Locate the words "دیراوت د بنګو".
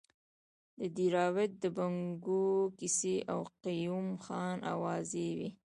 0.97-2.45